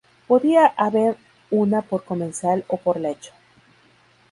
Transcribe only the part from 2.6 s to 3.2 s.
o por